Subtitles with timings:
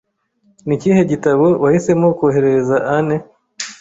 [0.65, 3.15] Ni ikihe gitabo wahisemo kohereza Anne?